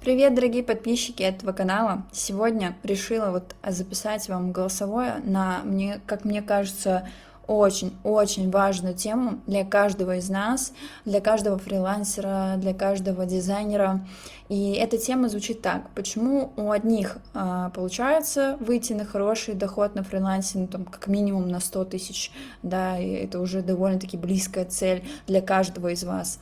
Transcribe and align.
Привет, 0.00 0.36
дорогие 0.36 0.62
подписчики 0.62 1.24
этого 1.24 1.50
канала! 1.50 2.04
Сегодня 2.12 2.76
решила 2.84 3.32
вот 3.32 3.56
записать 3.66 4.28
вам 4.28 4.52
голосовое 4.52 5.16
на, 5.24 5.62
мне, 5.64 6.00
как 6.06 6.24
мне 6.24 6.40
кажется, 6.40 7.08
очень-очень 7.48 8.50
важную 8.50 8.94
тему 8.94 9.40
для 9.46 9.64
каждого 9.64 10.18
из 10.18 10.28
нас, 10.28 10.72
для 11.04 11.20
каждого 11.20 11.58
фрилансера, 11.58 12.54
для 12.58 12.74
каждого 12.74 13.26
дизайнера. 13.26 14.06
И 14.48 14.72
эта 14.74 14.98
тема 14.98 15.28
звучит 15.28 15.62
так. 15.62 15.90
Почему 15.94 16.52
у 16.56 16.70
одних 16.70 17.18
а, 17.34 17.70
получается 17.70 18.56
выйти 18.60 18.92
на 18.92 19.04
хороший 19.04 19.54
доход 19.54 19.94
на 19.94 20.04
фрилансе, 20.04 20.58
ну, 20.58 20.68
там, 20.68 20.84
как 20.84 21.08
минимум 21.08 21.48
на 21.48 21.58
100 21.58 21.86
тысяч, 21.86 22.30
да, 22.62 22.98
и 22.98 23.10
это 23.10 23.40
уже 23.40 23.62
довольно-таки 23.62 24.16
близкая 24.16 24.66
цель 24.66 25.02
для 25.26 25.40
каждого 25.40 25.88
из 25.88 26.04
вас, 26.04 26.38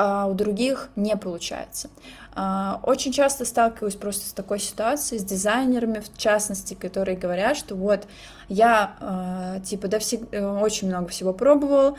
а 0.00 0.26
у 0.26 0.34
других 0.34 0.90
не 0.94 1.16
получается. 1.16 1.90
А, 2.36 2.78
очень 2.84 3.10
часто 3.10 3.44
сталкиваюсь 3.44 3.96
просто 3.96 4.28
с 4.28 4.32
такой 4.32 4.60
ситуацией, 4.60 5.18
с 5.20 5.24
дизайнерами, 5.24 5.98
в 5.98 6.16
частности, 6.16 6.74
которые 6.74 7.18
говорят, 7.18 7.56
что 7.56 7.74
вот 7.74 8.06
я 8.48 8.96
а, 9.00 9.58
типа 9.58 9.88
да, 9.88 9.98
всег... 9.98 10.22
Э, 10.30 10.46
очень 10.60 10.86
много 10.86 11.08
всего 11.08 11.32
пробовал, 11.32 11.98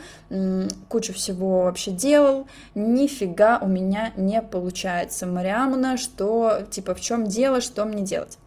кучу 0.88 1.12
всего 1.12 1.64
вообще 1.64 1.90
делал, 1.90 2.46
нифига 2.74 3.58
у 3.60 3.66
меня 3.66 4.14
не 4.16 4.40
получается. 4.40 5.26
Мариамна, 5.26 5.98
что 5.98 6.62
типа 6.70 6.94
в 6.94 7.02
чем 7.02 7.26
дело, 7.26 7.60
что 7.60 7.84
мне 7.84 8.02
делать? 8.02 8.38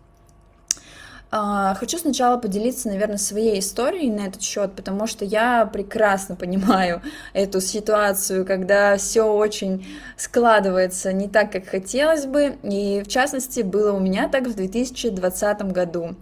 А, 1.36 1.74
хочу 1.74 1.98
сначала 1.98 2.38
поделиться, 2.38 2.90
наверное, 2.90 3.18
своей 3.18 3.60
историей 3.60 4.12
на 4.12 4.28
этот 4.28 4.44
счет, 4.44 4.74
потому 4.76 5.08
что 5.08 5.26
я 5.26 5.66
прекрасно 5.66 6.36
понимаю 6.36 7.02
эту 7.34 7.60
ситуацию, 7.60 8.46
когда 8.46 8.98
все 8.98 9.24
очень 9.24 9.84
складывается 10.16 11.12
не 11.12 11.28
так, 11.28 11.52
как 11.52 11.66
хотелось 11.66 12.28
бы, 12.28 12.56
и 12.62 13.02
в 13.04 13.08
частности 13.08 13.62
было 13.62 13.94
у 13.94 14.00
меня 14.00 14.30
так 14.30 14.46
в 14.46 14.54
2020 14.54 15.62
году. 15.72 16.16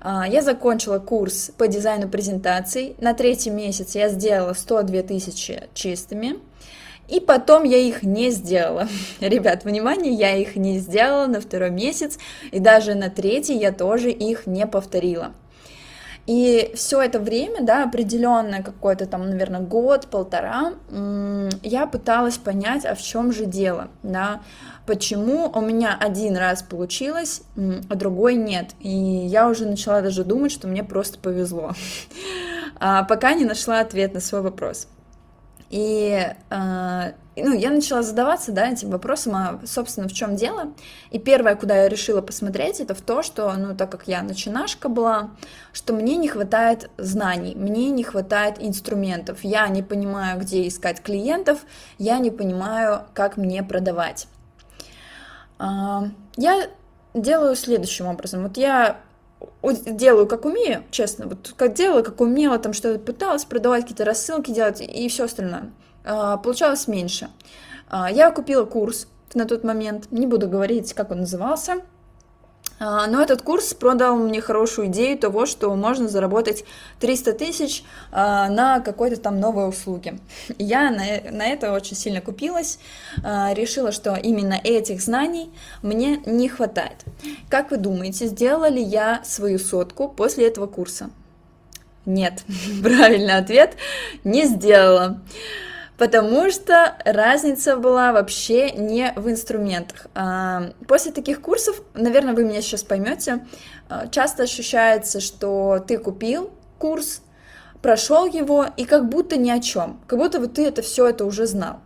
А, 0.00 0.26
я 0.26 0.40
закончила 0.40 0.98
курс 0.98 1.50
по 1.58 1.68
дизайну 1.68 2.08
презентаций, 2.08 2.96
на 2.98 3.12
третий 3.12 3.50
месяц 3.50 3.94
я 3.94 4.08
сделала 4.08 4.54
102 4.54 5.02
тысячи 5.02 5.64
чистыми, 5.74 6.38
и 7.08 7.20
потом 7.20 7.64
я 7.64 7.78
их 7.78 8.02
не 8.02 8.30
сделала. 8.30 8.88
Ребят, 9.20 9.64
внимание, 9.64 10.12
я 10.12 10.36
их 10.36 10.56
не 10.56 10.78
сделала 10.78 11.26
на 11.26 11.40
второй 11.40 11.70
месяц, 11.70 12.18
и 12.50 12.58
даже 12.58 12.94
на 12.94 13.10
третий 13.10 13.56
я 13.56 13.72
тоже 13.72 14.10
их 14.10 14.46
не 14.46 14.66
повторила. 14.66 15.32
И 16.26 16.72
все 16.74 17.02
это 17.02 17.18
время, 17.18 17.60
да, 17.60 17.84
определенное 17.84 18.62
какой-то 18.62 19.04
там, 19.04 19.28
наверное, 19.28 19.60
год, 19.60 20.06
полтора, 20.06 20.72
я 21.62 21.86
пыталась 21.86 22.38
понять, 22.38 22.86
а 22.86 22.94
в 22.94 23.02
чем 23.02 23.30
же 23.30 23.44
дело, 23.44 23.88
да, 24.02 24.40
почему 24.86 25.50
у 25.54 25.60
меня 25.60 25.94
один 25.98 26.38
раз 26.38 26.62
получилось, 26.62 27.42
а 27.90 27.94
другой 27.94 28.36
нет. 28.36 28.70
И 28.80 28.88
я 28.88 29.48
уже 29.48 29.66
начала 29.66 30.00
даже 30.00 30.24
думать, 30.24 30.50
что 30.50 30.66
мне 30.66 30.82
просто 30.82 31.18
повезло, 31.18 31.72
а 32.80 33.04
пока 33.04 33.34
не 33.34 33.44
нашла 33.44 33.80
ответ 33.80 34.14
на 34.14 34.20
свой 34.20 34.40
вопрос. 34.40 34.88
И 35.74 36.24
э, 36.50 37.12
ну, 37.36 37.52
я 37.52 37.70
начала 37.70 38.02
задаваться 38.02 38.52
да, 38.52 38.70
этим 38.70 38.90
вопросом, 38.90 39.34
а, 39.34 39.60
собственно, 39.66 40.08
в 40.08 40.12
чем 40.12 40.36
дело. 40.36 40.72
И 41.10 41.18
первое, 41.18 41.56
куда 41.56 41.82
я 41.82 41.88
решила 41.88 42.20
посмотреть, 42.20 42.78
это 42.78 42.94
в 42.94 43.00
то, 43.00 43.24
что, 43.24 43.52
ну, 43.54 43.74
так 43.74 43.90
как 43.90 44.06
я 44.06 44.22
начинашка 44.22 44.88
была, 44.88 45.30
что 45.72 45.92
мне 45.92 46.14
не 46.14 46.28
хватает 46.28 46.90
знаний, 46.96 47.56
мне 47.56 47.90
не 47.90 48.04
хватает 48.04 48.58
инструментов, 48.60 49.42
я 49.42 49.66
не 49.66 49.82
понимаю, 49.82 50.38
где 50.38 50.68
искать 50.68 51.02
клиентов, 51.02 51.58
я 51.98 52.20
не 52.20 52.30
понимаю, 52.30 53.06
как 53.12 53.36
мне 53.36 53.64
продавать. 53.64 54.28
Э, 55.58 56.02
я 56.36 56.68
делаю 57.14 57.56
следующим 57.56 58.06
образом. 58.06 58.44
Вот 58.44 58.56
я 58.58 59.00
делаю 59.62 60.26
как 60.26 60.44
умею, 60.44 60.84
честно, 60.90 61.26
вот 61.26 61.54
как 61.56 61.74
делала, 61.74 62.02
как 62.02 62.20
умела, 62.20 62.58
там 62.58 62.72
что-то 62.72 62.98
пыталась 62.98 63.44
продавать, 63.44 63.82
какие-то 63.82 64.04
рассылки 64.04 64.50
делать 64.50 64.80
и 64.80 65.08
все 65.08 65.24
остальное. 65.24 65.70
А, 66.04 66.36
получалось 66.36 66.88
меньше. 66.88 67.28
А, 67.88 68.10
я 68.10 68.30
купила 68.30 68.64
курс 68.64 69.08
на 69.34 69.46
тот 69.46 69.64
момент, 69.64 70.10
не 70.10 70.26
буду 70.26 70.48
говорить, 70.48 70.92
как 70.94 71.10
он 71.10 71.20
назывался, 71.20 71.82
но 72.80 73.22
этот 73.22 73.42
курс 73.42 73.72
продал 73.74 74.16
мне 74.16 74.40
хорошую 74.40 74.88
идею 74.88 75.16
того, 75.16 75.46
что 75.46 75.74
можно 75.74 76.08
заработать 76.08 76.64
300 77.00 77.32
тысяч 77.34 77.84
а, 78.10 78.48
на 78.48 78.80
какой-то 78.80 79.16
там 79.16 79.38
новой 79.38 79.68
услуге. 79.68 80.18
Я 80.58 80.90
на, 80.90 81.30
на 81.30 81.46
это 81.46 81.72
очень 81.72 81.96
сильно 81.96 82.20
купилась, 82.20 82.78
а, 83.22 83.54
решила, 83.54 83.92
что 83.92 84.16
именно 84.16 84.60
этих 84.62 85.00
знаний 85.00 85.50
мне 85.82 86.20
не 86.26 86.48
хватает. 86.48 87.04
Как 87.48 87.70
вы 87.70 87.76
думаете, 87.76 88.26
сделала 88.26 88.68
ли 88.68 88.82
я 88.82 89.22
свою 89.24 89.58
сотку 89.58 90.08
после 90.08 90.46
этого 90.46 90.66
курса? 90.66 91.10
Нет, 92.06 92.42
правильный 92.82 93.36
ответ, 93.36 93.76
не 94.24 94.44
сделала 94.46 95.20
потому 95.98 96.50
что 96.50 96.96
разница 97.04 97.76
была 97.76 98.12
вообще 98.12 98.72
не 98.72 99.12
в 99.16 99.28
инструментах. 99.28 100.06
А, 100.14 100.72
после 100.88 101.12
таких 101.12 101.40
курсов, 101.40 101.80
наверное, 101.94 102.34
вы 102.34 102.44
меня 102.44 102.62
сейчас 102.62 102.82
поймете, 102.82 103.46
а, 103.88 104.08
часто 104.08 104.44
ощущается, 104.44 105.20
что 105.20 105.84
ты 105.86 105.98
купил 105.98 106.50
курс, 106.78 107.22
прошел 107.80 108.26
его, 108.26 108.66
и 108.76 108.84
как 108.84 109.08
будто 109.08 109.36
ни 109.36 109.50
о 109.50 109.60
чем, 109.60 110.00
как 110.06 110.18
будто 110.18 110.40
вот 110.40 110.54
ты 110.54 110.66
это 110.66 110.82
все 110.82 111.06
это 111.06 111.24
уже 111.26 111.46
знал. 111.46 111.80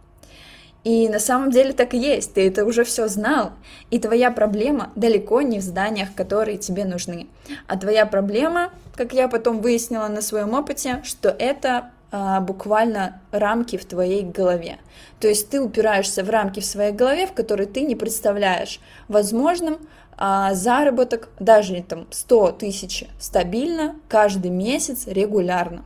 И 0.84 1.08
на 1.08 1.18
самом 1.18 1.50
деле 1.50 1.72
так 1.72 1.92
и 1.92 1.98
есть, 1.98 2.34
ты 2.34 2.46
это 2.46 2.64
уже 2.64 2.84
все 2.84 3.08
знал, 3.08 3.52
и 3.90 3.98
твоя 3.98 4.30
проблема 4.30 4.92
далеко 4.94 5.42
не 5.42 5.58
в 5.58 5.62
зданиях, 5.62 6.14
которые 6.14 6.56
тебе 6.56 6.84
нужны, 6.84 7.26
а 7.66 7.76
твоя 7.76 8.06
проблема, 8.06 8.70
как 8.94 9.12
я 9.12 9.28
потом 9.28 9.60
выяснила 9.60 10.06
на 10.06 10.22
своем 10.22 10.54
опыте, 10.54 11.02
что 11.04 11.28
это 11.30 11.90
а, 12.10 12.40
буквально 12.40 13.20
рамки 13.32 13.76
в 13.76 13.84
твоей 13.84 14.22
голове. 14.22 14.78
То 15.20 15.28
есть 15.28 15.50
ты 15.50 15.60
упираешься 15.60 16.24
в 16.24 16.30
рамки 16.30 16.60
в 16.60 16.64
своей 16.64 16.92
голове, 16.92 17.26
в 17.26 17.32
которые 17.32 17.66
ты 17.66 17.82
не 17.82 17.94
представляешь 17.94 18.80
возможным 19.08 19.78
а, 20.16 20.54
заработок 20.54 21.28
даже 21.38 21.82
там 21.82 22.06
100 22.10 22.52
тысяч 22.52 23.04
стабильно 23.20 23.94
каждый 24.08 24.50
месяц 24.50 25.06
регулярно. 25.06 25.84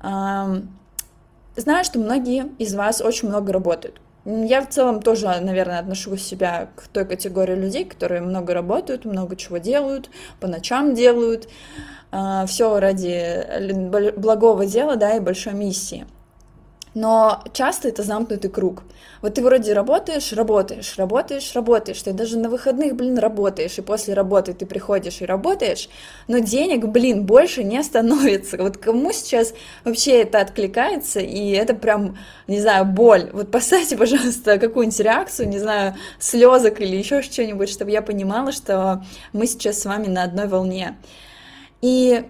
А, 0.00 0.62
знаю, 1.56 1.84
что 1.84 1.98
многие 1.98 2.50
из 2.58 2.74
вас 2.74 3.00
очень 3.00 3.28
много 3.28 3.52
работают. 3.52 4.00
Я 4.30 4.60
в 4.60 4.68
целом 4.68 5.00
тоже, 5.00 5.26
наверное, 5.40 5.78
отношу 5.78 6.14
себя 6.18 6.68
к 6.76 6.86
той 6.88 7.06
категории 7.06 7.54
людей, 7.54 7.86
которые 7.86 8.20
много 8.20 8.52
работают, 8.52 9.06
много 9.06 9.36
чего 9.36 9.56
делают, 9.56 10.10
по 10.38 10.46
ночам 10.46 10.94
делают. 10.94 11.48
А, 12.10 12.44
все 12.44 12.78
ради 12.78 14.12
благого 14.18 14.66
дела, 14.66 14.96
да, 14.96 15.16
и 15.16 15.20
большой 15.20 15.54
миссии. 15.54 16.06
Но 17.00 17.44
часто 17.52 17.86
это 17.86 18.02
замкнутый 18.02 18.50
круг. 18.50 18.82
Вот 19.22 19.34
ты 19.34 19.40
вроде 19.40 19.72
работаешь, 19.72 20.32
работаешь, 20.32 20.94
работаешь, 20.96 21.52
работаешь, 21.54 22.02
ты 22.02 22.12
даже 22.12 22.36
на 22.36 22.48
выходных, 22.48 22.96
блин, 22.96 23.18
работаешь, 23.18 23.78
и 23.78 23.82
после 23.82 24.14
работы 24.14 24.52
ты 24.52 24.66
приходишь 24.66 25.20
и 25.20 25.24
работаешь, 25.24 25.88
но 26.26 26.38
денег, 26.38 26.86
блин, 26.86 27.24
больше 27.24 27.62
не 27.62 27.80
становится. 27.84 28.56
Вот 28.56 28.78
кому 28.78 29.12
сейчас 29.12 29.54
вообще 29.84 30.22
это 30.22 30.40
откликается, 30.40 31.20
и 31.20 31.52
это 31.52 31.74
прям, 31.74 32.18
не 32.48 32.60
знаю, 32.60 32.84
боль. 32.84 33.30
Вот 33.32 33.52
поставьте, 33.52 33.96
пожалуйста, 33.96 34.58
какую-нибудь 34.58 34.98
реакцию, 34.98 35.48
не 35.50 35.60
знаю, 35.60 35.94
слезок 36.18 36.80
или 36.80 36.96
еще 36.96 37.22
что-нибудь, 37.22 37.68
чтобы 37.68 37.92
я 37.92 38.02
понимала, 38.02 38.50
что 38.50 39.04
мы 39.32 39.46
сейчас 39.46 39.78
с 39.78 39.84
вами 39.84 40.08
на 40.08 40.24
одной 40.24 40.48
волне. 40.48 40.98
И 41.80 42.24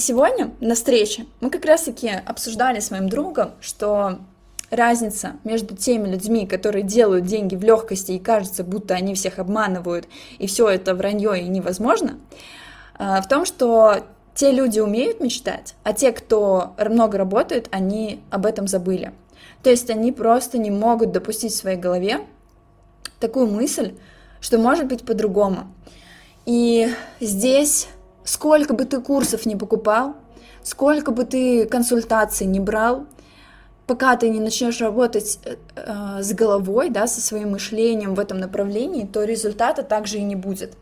сегодня 0.00 0.52
на 0.60 0.74
встрече 0.74 1.26
мы 1.40 1.50
как 1.50 1.64
раз-таки 1.64 2.08
обсуждали 2.08 2.80
с 2.80 2.90
моим 2.90 3.08
другом, 3.08 3.52
что 3.60 4.18
разница 4.70 5.34
между 5.44 5.76
теми 5.76 6.08
людьми, 6.08 6.46
которые 6.46 6.82
делают 6.82 7.26
деньги 7.26 7.54
в 7.54 7.62
легкости 7.62 8.12
и 8.12 8.18
кажется, 8.18 8.64
будто 8.64 8.94
они 8.94 9.14
всех 9.14 9.38
обманывают, 9.38 10.08
и 10.38 10.46
все 10.46 10.68
это 10.68 10.94
вранье 10.94 11.40
и 11.40 11.48
невозможно, 11.48 12.18
а, 12.94 13.20
в 13.20 13.28
том, 13.28 13.44
что 13.44 14.04
те 14.34 14.50
люди 14.50 14.80
умеют 14.80 15.20
мечтать, 15.20 15.74
а 15.82 15.92
те, 15.92 16.10
кто 16.12 16.74
много 16.78 17.18
работает, 17.18 17.68
они 17.70 18.22
об 18.30 18.46
этом 18.46 18.66
забыли. 18.66 19.12
То 19.62 19.70
есть 19.70 19.90
они 19.90 20.10
просто 20.10 20.56
не 20.58 20.70
могут 20.70 21.12
допустить 21.12 21.52
в 21.52 21.56
своей 21.56 21.76
голове 21.76 22.20
такую 23.20 23.46
мысль, 23.46 23.94
что 24.40 24.58
может 24.58 24.86
быть 24.86 25.04
по-другому. 25.04 25.66
И 26.46 26.88
здесь 27.20 27.88
Сколько 28.24 28.74
бы 28.74 28.84
ты 28.84 29.00
курсов 29.00 29.46
не 29.46 29.56
покупал, 29.56 30.16
сколько 30.62 31.10
бы 31.10 31.24
ты 31.24 31.66
консультаций 31.66 32.46
не 32.46 32.60
брал, 32.60 33.06
пока 33.86 34.16
ты 34.16 34.28
не 34.28 34.40
начнешь 34.40 34.80
работать 34.80 35.38
э, 35.44 35.56
э, 35.74 36.22
с 36.22 36.32
головой, 36.32 36.88
да, 36.90 37.06
со 37.06 37.20
своим 37.20 37.50
мышлением 37.50 38.14
в 38.14 38.20
этом 38.20 38.38
направлении, 38.38 39.06
то 39.06 39.24
результата 39.24 39.82
также 39.82 40.18
и 40.18 40.22
не 40.22 40.36
будет. 40.36 40.76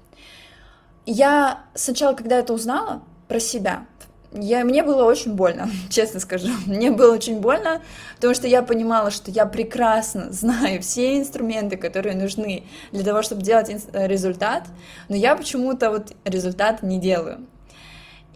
Я 1.07 1.61
сначала, 1.75 2.15
когда 2.15 2.37
это 2.39 2.53
узнала 2.53 3.03
про 3.27 3.41
себя, 3.41 3.87
я, 4.33 4.65
мне 4.65 4.83
было 4.83 5.05
очень 5.05 5.35
больно, 5.35 5.69
честно 5.91 6.21
скажу. 6.21 6.49
Мне 6.67 6.91
было 6.91 7.15
очень 7.15 7.41
больно, 7.41 7.81
потому 8.17 8.35
что 8.35 8.47
я 8.47 8.63
понимала, 8.63 9.11
что 9.11 9.31
я 9.31 9.47
прекрасно 9.47 10.27
знаю 10.33 10.81
все 10.83 11.19
инструменты, 11.19 11.77
которые 11.77 12.15
нужны 12.15 12.65
для 12.93 13.05
того, 13.05 13.23
чтобы 13.23 13.43
делать 13.43 13.71
результат, 13.93 14.65
но 15.09 15.17
я 15.17 15.37
почему-то 15.37 15.91
вот 15.91 16.13
результат 16.25 16.83
не 16.83 16.99
делаю. 16.99 17.47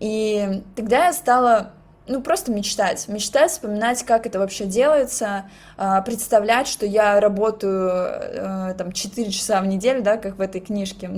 И 0.00 0.62
тогда 0.74 1.06
я 1.06 1.12
стала 1.12 1.72
ну, 2.06 2.20
просто 2.20 2.52
мечтать. 2.52 3.08
Мечтать, 3.08 3.50
вспоминать, 3.50 4.02
как 4.02 4.26
это 4.26 4.38
вообще 4.38 4.66
делается, 4.66 5.44
а, 5.76 6.02
представлять, 6.02 6.68
что 6.68 6.84
я 6.84 7.18
работаю 7.18 7.88
э, 7.90 8.74
там 8.76 8.92
4 8.92 9.30
часа 9.30 9.62
в 9.62 9.66
неделю, 9.66 10.02
да, 10.02 10.18
как 10.18 10.36
в 10.36 10.40
этой 10.42 10.60
книжке. 10.60 11.10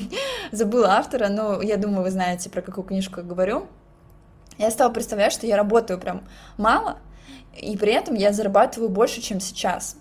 Забыла 0.52 0.94
автора, 0.94 1.28
но 1.28 1.60
я 1.60 1.76
думаю, 1.76 2.04
вы 2.04 2.10
знаете, 2.10 2.48
про 2.48 2.62
какую 2.62 2.84
книжку 2.84 3.20
я 3.20 3.26
говорю. 3.26 3.66
Я 4.60 4.70
стала 4.70 4.92
представлять, 4.92 5.32
что 5.32 5.46
я 5.46 5.56
работаю 5.56 5.98
прям 5.98 6.22
мало, 6.58 6.98
и 7.56 7.78
при 7.78 7.94
этом 7.94 8.14
я 8.14 8.30
зарабатываю 8.30 8.90
больше, 8.90 9.22
чем 9.22 9.40
сейчас. 9.40 9.96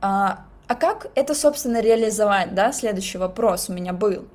А, 0.00 0.44
а 0.68 0.76
как 0.76 1.08
это, 1.16 1.34
собственно, 1.34 1.80
реализовать, 1.80 2.54
да, 2.54 2.70
следующий 2.70 3.18
вопрос 3.18 3.68
у 3.68 3.72
меня 3.72 3.92
был. 3.92 4.28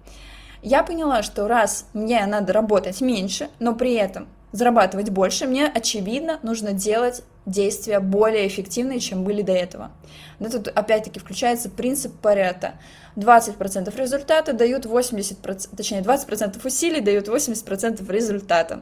Я 0.62 0.84
поняла, 0.84 1.24
что 1.24 1.48
раз 1.48 1.88
мне 1.94 2.26
надо 2.26 2.52
работать 2.52 3.00
меньше, 3.00 3.50
но 3.60 3.74
при 3.74 3.94
этом 3.94 4.28
зарабатывать 4.56 5.10
больше, 5.10 5.48
мне, 5.48 5.68
очевидно, 5.68 6.40
нужно 6.42 6.72
делать 6.72 7.24
действия 7.46 8.00
более 8.00 8.48
эффективные, 8.48 9.02
чем 9.02 9.26
были 9.26 9.42
до 9.42 9.52
этого. 9.52 9.92
Но 10.40 10.50
тут 10.50 10.70
опять-таки 10.70 11.20
включается 11.20 11.70
принцип 11.70 12.14
Паретта. 12.22 12.76
20% 13.18 13.94
результата 13.98 14.54
дают 14.54 14.86
80%, 14.86 15.76
точнее 15.76 16.02
20% 16.02 16.66
усилий 16.66 17.02
дают 17.02 17.28
80% 17.28 18.10
результата. 18.10 18.82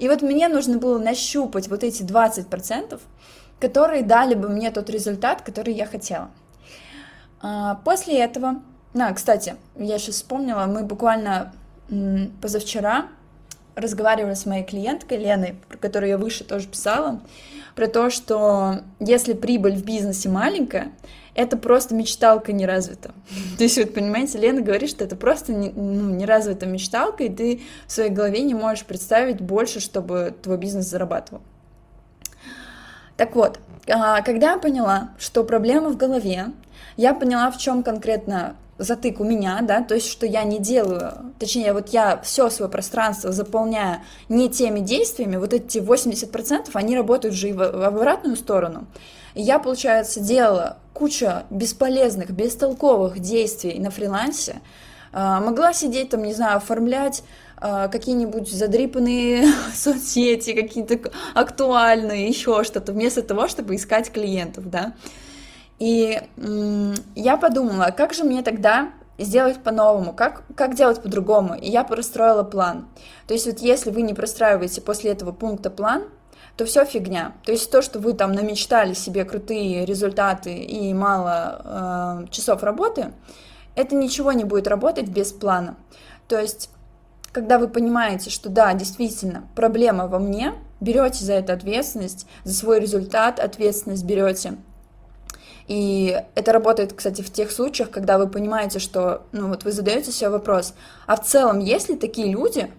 И 0.00 0.08
вот 0.08 0.22
мне 0.22 0.48
нужно 0.48 0.78
было 0.78 0.98
нащупать 0.98 1.68
вот 1.68 1.84
эти 1.84 2.02
20%, 2.02 3.00
которые 3.60 4.02
дали 4.02 4.34
бы 4.34 4.48
мне 4.48 4.72
тот 4.72 4.90
результат, 4.90 5.42
который 5.42 5.72
я 5.72 5.86
хотела. 5.86 6.30
А, 7.40 7.76
после 7.84 8.18
этого, 8.18 8.60
на, 8.92 9.12
кстати, 9.12 9.54
я 9.76 9.98
сейчас 9.98 10.16
вспомнила, 10.16 10.66
мы 10.66 10.82
буквально 10.82 11.52
позавчера 12.40 13.08
разговаривала 13.74 14.34
с 14.34 14.46
моей 14.46 14.64
клиенткой 14.64 15.18
Леной, 15.18 15.56
про 15.68 15.78
которую 15.78 16.10
я 16.10 16.18
выше 16.18 16.44
тоже 16.44 16.68
писала, 16.68 17.20
про 17.74 17.86
то, 17.86 18.10
что 18.10 18.80
если 19.00 19.32
прибыль 19.32 19.74
в 19.74 19.84
бизнесе 19.84 20.28
маленькая, 20.28 20.92
это 21.34 21.56
просто 21.56 21.94
мечталка 21.94 22.52
не 22.52 22.66
развита. 22.66 23.12
То 23.58 23.64
есть, 23.64 23.78
вот 23.78 23.94
понимаете, 23.94 24.38
Лена 24.38 24.60
говорит, 24.60 24.90
что 24.90 25.04
это 25.04 25.16
просто 25.16 25.52
не, 25.52 25.70
ну, 25.70 26.10
не 26.10 26.26
развита 26.26 26.66
мечталка, 26.66 27.24
и 27.24 27.30
ты 27.30 27.62
в 27.86 27.92
своей 27.92 28.10
голове 28.10 28.42
не 28.42 28.54
можешь 28.54 28.84
представить 28.84 29.40
больше, 29.40 29.80
чтобы 29.80 30.34
твой 30.42 30.58
бизнес 30.58 30.86
зарабатывал. 30.86 31.42
Так 33.16 33.34
вот, 33.34 33.60
а, 33.88 34.20
когда 34.22 34.52
я 34.52 34.58
поняла, 34.58 35.10
что 35.18 35.44
проблема 35.44 35.90
в 35.90 35.96
голове, 35.96 36.52
я 36.96 37.14
поняла, 37.14 37.50
в 37.50 37.58
чем 37.58 37.82
конкретно 37.82 38.56
затык 38.78 39.20
у 39.20 39.24
меня, 39.24 39.60
да, 39.62 39.82
то 39.82 39.94
есть, 39.94 40.08
что 40.08 40.26
я 40.26 40.44
не 40.44 40.58
делаю, 40.58 41.32
точнее, 41.38 41.72
вот 41.72 41.90
я 41.90 42.20
все 42.22 42.50
свое 42.50 42.70
пространство 42.70 43.32
заполняю 43.32 44.00
не 44.28 44.48
теми 44.48 44.80
действиями, 44.80 45.36
вот 45.36 45.52
эти 45.52 45.78
80%, 45.78 46.70
они 46.74 46.96
работают 46.96 47.34
же 47.34 47.50
и 47.50 47.52
в, 47.52 47.62
обратную 47.62 48.36
сторону. 48.36 48.86
Я, 49.34 49.58
получается, 49.58 50.20
делала 50.20 50.78
кучу 50.92 51.28
бесполезных, 51.50 52.30
бестолковых 52.30 53.18
действий 53.18 53.78
на 53.78 53.90
фрилансе, 53.90 54.60
а, 55.12 55.40
могла 55.40 55.72
сидеть 55.72 56.10
там, 56.10 56.22
не 56.22 56.34
знаю, 56.34 56.56
оформлять 56.58 57.22
а, 57.56 57.88
какие-нибудь 57.88 58.50
задрипанные 58.50 59.46
соцсети, 59.74 60.52
какие-то 60.52 61.10
актуальные, 61.34 62.28
еще 62.28 62.64
что-то, 62.64 62.92
вместо 62.92 63.22
того, 63.22 63.48
чтобы 63.48 63.76
искать 63.76 64.10
клиентов, 64.10 64.68
да. 64.68 64.94
И 65.82 66.22
я 67.16 67.36
подумала, 67.36 67.92
как 67.96 68.14
же 68.14 68.22
мне 68.22 68.42
тогда 68.42 68.92
сделать 69.18 69.64
по-новому, 69.64 70.12
как, 70.12 70.44
как 70.54 70.76
делать 70.76 71.02
по-другому. 71.02 71.56
И 71.56 71.68
я 71.68 71.82
простроила 71.82 72.44
план. 72.44 72.86
То 73.26 73.34
есть 73.34 73.46
вот 73.46 73.58
если 73.58 73.90
вы 73.90 74.02
не 74.02 74.14
простраиваете 74.14 74.80
после 74.80 75.10
этого 75.10 75.32
пункта 75.32 75.70
план, 75.70 76.04
то 76.56 76.64
все 76.66 76.84
фигня. 76.84 77.32
То 77.44 77.50
есть 77.50 77.68
то, 77.68 77.82
что 77.82 77.98
вы 77.98 78.12
там 78.12 78.30
намечтали 78.30 78.92
себе 78.94 79.24
крутые 79.24 79.84
результаты 79.84 80.54
и 80.54 80.94
мало 80.94 82.22
э, 82.24 82.30
часов 82.30 82.62
работы, 82.62 83.12
это 83.74 83.96
ничего 83.96 84.30
не 84.30 84.44
будет 84.44 84.68
работать 84.68 85.08
без 85.08 85.32
плана. 85.32 85.74
То 86.28 86.38
есть, 86.38 86.70
когда 87.32 87.58
вы 87.58 87.66
понимаете, 87.66 88.30
что 88.30 88.50
да, 88.50 88.72
действительно, 88.74 89.48
проблема 89.56 90.06
во 90.06 90.20
мне, 90.20 90.54
берете 90.80 91.24
за 91.24 91.32
это 91.32 91.54
ответственность, 91.54 92.28
за 92.44 92.54
свой 92.54 92.78
результат 92.78 93.40
ответственность 93.40 94.04
берете, 94.04 94.58
и 95.68 96.20
это 96.34 96.52
работает, 96.52 96.92
кстати, 96.92 97.22
в 97.22 97.32
тех 97.32 97.50
случаях, 97.50 97.90
когда 97.90 98.18
вы 98.18 98.28
понимаете, 98.28 98.78
что, 98.78 99.22
ну 99.32 99.48
вот 99.48 99.64
вы 99.64 99.72
задаете 99.72 100.12
себе 100.12 100.30
вопрос, 100.30 100.74
а 101.06 101.16
в 101.16 101.24
целом 101.24 101.60
есть 101.60 101.88
ли 101.88 101.96
такие 101.96 102.30
люди, 102.30 102.70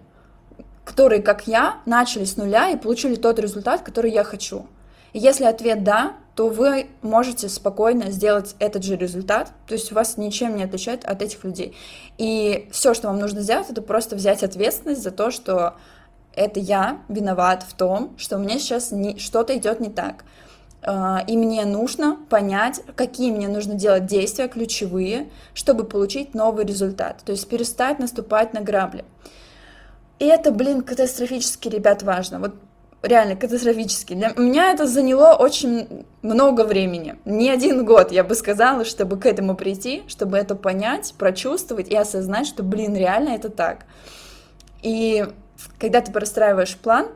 которые, 0.84 1.22
как 1.22 1.46
я, 1.46 1.78
начали 1.86 2.24
с 2.24 2.36
нуля 2.36 2.70
и 2.70 2.76
получили 2.76 3.14
тот 3.14 3.38
результат, 3.38 3.82
который 3.82 4.10
я 4.10 4.24
хочу? 4.24 4.66
И 5.12 5.18
если 5.18 5.44
ответ 5.44 5.84
«да», 5.84 6.14
то 6.34 6.48
вы 6.48 6.88
можете 7.00 7.48
спокойно 7.48 8.10
сделать 8.10 8.56
этот 8.58 8.82
же 8.82 8.96
результат, 8.96 9.52
то 9.68 9.74
есть 9.74 9.92
вас 9.92 10.16
ничем 10.16 10.56
не 10.56 10.64
отличает 10.64 11.04
от 11.04 11.22
этих 11.22 11.44
людей. 11.44 11.76
И 12.18 12.68
все, 12.72 12.92
что 12.92 13.06
вам 13.06 13.20
нужно 13.20 13.40
сделать, 13.40 13.70
это 13.70 13.82
просто 13.82 14.16
взять 14.16 14.42
ответственность 14.42 15.02
за 15.02 15.12
то, 15.12 15.30
что 15.30 15.76
это 16.34 16.58
я 16.58 16.98
виноват 17.08 17.62
в 17.62 17.74
том, 17.74 18.14
что 18.18 18.36
у 18.36 18.40
меня 18.40 18.58
сейчас 18.58 18.90
не, 18.90 19.18
что-то 19.18 19.56
идет 19.56 19.78
не 19.78 19.90
так. 19.90 20.24
А, 20.86 21.24
и 21.26 21.36
мне 21.36 21.64
нужно 21.64 22.18
понять, 22.28 22.82
какие 22.94 23.30
мне 23.30 23.48
нужно 23.48 23.74
делать 23.74 24.06
действия 24.06 24.48
ключевые, 24.48 25.28
чтобы 25.54 25.84
получить 25.84 26.34
новый 26.34 26.66
результат. 26.66 27.22
То 27.24 27.32
есть 27.32 27.48
перестать 27.48 27.98
наступать 27.98 28.52
на 28.52 28.60
грабли. 28.60 29.04
И 30.18 30.26
это, 30.26 30.50
блин, 30.50 30.82
катастрофически, 30.82 31.68
ребят, 31.68 32.02
важно. 32.02 32.38
Вот 32.38 32.54
реально 33.02 33.36
катастрофически. 33.36 34.14
Для 34.14 34.30
меня 34.36 34.72
это 34.72 34.86
заняло 34.86 35.34
очень 35.34 36.04
много 36.22 36.64
времени. 36.64 37.16
Не 37.24 37.50
один 37.50 37.84
год, 37.84 38.12
я 38.12 38.22
бы 38.22 38.34
сказала, 38.34 38.84
чтобы 38.84 39.18
к 39.18 39.26
этому 39.26 39.56
прийти, 39.56 40.02
чтобы 40.06 40.36
это 40.36 40.54
понять, 40.54 41.14
прочувствовать 41.16 41.88
и 41.88 41.96
осознать, 41.96 42.46
что, 42.46 42.62
блин, 42.62 42.94
реально 42.94 43.30
это 43.30 43.48
так. 43.48 43.86
И 44.82 45.26
когда 45.78 46.02
ты 46.02 46.12
простраиваешь 46.12 46.76
план, 46.76 47.08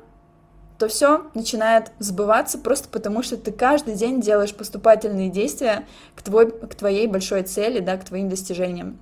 то 0.78 0.86
все 0.86 1.26
начинает 1.34 1.90
сбываться 1.98 2.56
просто 2.56 2.88
потому, 2.88 3.22
что 3.22 3.36
ты 3.36 3.50
каждый 3.50 3.94
день 3.94 4.20
делаешь 4.20 4.54
поступательные 4.54 5.28
действия 5.28 5.86
к, 6.14 6.22
твой, 6.22 6.50
к 6.50 6.74
твоей 6.74 7.08
большой 7.08 7.42
цели, 7.42 7.80
да, 7.80 7.96
к 7.96 8.04
твоим 8.04 8.28
достижениям. 8.28 8.98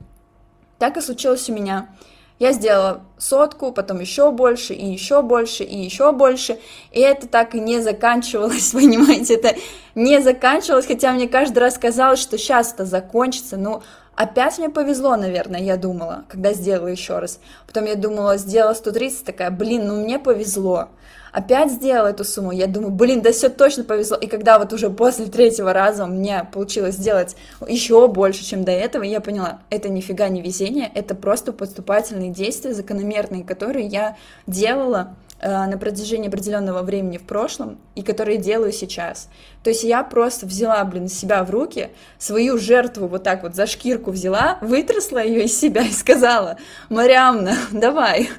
Так 0.78 0.97
и 0.97 1.02
случилось 1.02 1.49
у 1.50 1.52
меня. 1.52 1.88
Я 2.38 2.52
сделала 2.52 3.02
сотку, 3.16 3.73
потом 3.73 4.00
еще 4.00 4.30
больше, 4.30 4.75
и 4.75 4.87
еще 4.87 5.23
больше, 5.23 5.64
и 5.64 5.76
еще 5.76 6.12
больше. 6.12 6.59
И 6.92 7.00
это 7.00 7.26
так 7.26 7.54
и 7.54 7.61
не 7.61 7.80
заканчивалось, 7.80 8.71
понимаете, 8.73 9.35
это 9.35 9.54
не 9.95 10.21
заканчивалось, 10.21 10.87
хотя 10.87 11.12
мне 11.12 11.28
каждый 11.28 11.59
раз 11.59 11.78
казалось, 11.78 12.21
что 12.21 12.37
сейчас 12.37 12.73
это 12.73 12.85
закончится. 12.85 13.56
Ну, 13.56 13.83
опять 14.16 14.58
мне 14.58 14.68
повезло, 14.68 15.16
наверное, 15.16 15.61
я 15.61 15.76
думала, 15.76 16.25
когда 16.28 16.52
сделала 16.52 16.88
еще 16.88 17.18
раз. 17.18 17.38
Потом 17.66 17.85
я 17.85 17.94
думала, 17.94 18.37
сделала 18.37 18.75
130, 18.75 19.25
такая, 19.25 19.50
блин, 19.50 19.87
ну 19.87 20.02
мне 20.02 20.18
повезло 20.18 20.88
опять 21.37 21.70
сделала 21.70 22.08
эту 22.08 22.25
сумму, 22.25 22.50
я 22.50 22.66
думаю, 22.66 22.92
блин, 22.92 23.20
да 23.20 23.30
все 23.30 23.50
точно 23.50 23.85
повезло. 23.85 24.16
И 24.16 24.26
когда 24.26 24.58
вот 24.58 24.73
уже 24.73 24.88
после 24.88 25.26
третьего 25.26 25.75
раза 25.75 26.06
мне 26.06 26.49
получилось 26.50 26.94
сделать 26.94 27.37
еще 27.68 28.08
больше, 28.08 28.42
чем 28.42 28.64
до 28.64 28.73
этого, 28.73 29.02
я 29.02 29.20
поняла, 29.20 29.61
это 29.68 29.90
нифига 29.90 30.30
не 30.30 30.40
везение, 30.40 30.90
это 30.94 31.14
просто 31.14 31.52
поступательные 31.52 32.30
действия, 32.30 32.73
закономерные, 32.73 33.44
которые 33.44 33.87
я 33.87 34.16
делала 34.46 35.14
на 35.43 35.76
протяжении 35.78 36.28
определенного 36.28 36.83
времени 36.83 37.19
в 37.19 37.25
прошлом 37.26 37.78
и 37.95 38.02
которые 38.02 38.38
делаю 38.38 38.73
сейчас. 38.73 39.28
То 39.62 39.71
есть 39.71 39.85
я 39.85 40.02
просто 40.02 40.47
взяла, 40.47 40.83
блин, 40.85 41.09
себя 41.09 41.45
в 41.45 41.50
руки, 41.50 41.90
свою 42.19 42.57
жертву 42.59 43.07
вот 43.07 43.23
так 43.23 43.43
вот 43.43 43.55
за 43.55 43.66
шкирку 43.66 44.11
взяла, 44.11 44.59
вытрясла 44.61 45.23
ее 45.23 45.45
из 45.45 45.59
себя 45.59 45.83
и 45.83 45.93
сказала, 45.93 46.57
Мариамна, 46.88 47.55
давай, 47.73 48.31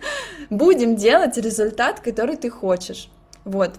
будем 0.50 0.96
делать 0.96 1.38
результат, 1.38 2.00
который 2.00 2.36
ты 2.36 2.50
хочешь. 2.50 3.10
Вот. 3.44 3.72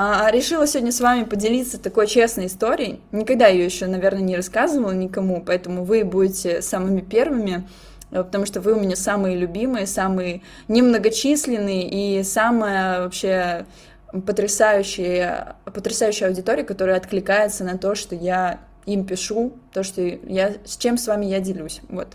А, 0.00 0.30
решила 0.30 0.64
сегодня 0.66 0.92
с 0.92 1.00
вами 1.00 1.24
поделиться 1.24 1.76
такой 1.76 2.06
честной 2.06 2.46
историей. 2.46 3.00
Никогда 3.10 3.48
ее 3.48 3.64
еще, 3.64 3.86
наверное, 3.86 4.22
не 4.22 4.36
рассказывала 4.36 4.92
никому, 4.92 5.42
поэтому 5.44 5.82
вы 5.82 6.04
будете 6.04 6.62
самыми 6.62 7.00
первыми, 7.00 7.56
э, 7.56 7.97
потому 8.10 8.46
что 8.46 8.60
вы 8.60 8.72
у 8.72 8.80
меня 8.80 8.96
самые 8.96 9.36
любимые, 9.36 9.86
самые 9.86 10.42
немногочисленные 10.68 11.88
и 11.88 12.22
самая 12.22 13.02
вообще 13.02 13.66
потрясающая, 14.12 15.56
потрясающая 15.64 16.28
аудитория, 16.28 16.64
которая 16.64 16.96
откликается 16.96 17.64
на 17.64 17.76
то, 17.76 17.94
что 17.94 18.14
я 18.14 18.60
им 18.86 19.04
пишу, 19.04 19.52
то, 19.72 19.82
что 19.82 20.00
я, 20.02 20.54
с 20.64 20.76
чем 20.76 20.96
с 20.96 21.06
вами 21.06 21.26
я 21.26 21.40
делюсь. 21.40 21.80
Вот. 21.88 22.08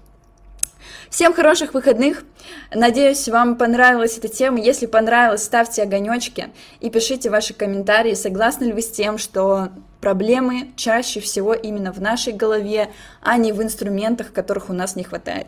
Всем 1.10 1.34
хороших 1.34 1.74
выходных. 1.74 2.24
Надеюсь, 2.74 3.28
вам 3.30 3.56
понравилась 3.56 4.18
эта 4.18 4.28
тема. 4.28 4.60
Если 4.60 4.88
понравилось, 4.88 5.44
ставьте 5.44 5.84
огонечки 5.84 6.48
и 6.80 6.90
пишите 6.90 7.30
ваши 7.30 7.54
комментарии. 7.54 8.16
Согласны 8.16 8.66
ли 8.66 8.74
вы 8.74 8.82
с 8.82 8.90
тем, 8.90 9.18
что 9.18 9.70
проблемы 10.02 10.72
чаще 10.76 11.20
всего 11.20 11.54
именно 11.54 11.94
в 11.94 12.02
нашей 12.02 12.34
голове, 12.34 12.90
а 13.22 13.38
не 13.38 13.52
в 13.52 13.62
инструментах, 13.62 14.34
которых 14.34 14.70
у 14.70 14.74
нас 14.74 14.96
не 14.96 15.04
хватает? 15.04 15.48